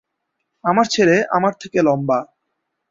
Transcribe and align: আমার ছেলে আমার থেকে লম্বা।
আমার 0.63 0.85
ছেলে 0.85 1.15
আমার 1.31 1.53
থেকে 1.61 1.79
লম্বা। 1.81 2.19